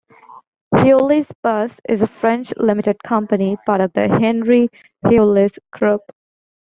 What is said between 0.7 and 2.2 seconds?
Heuliez Bus is a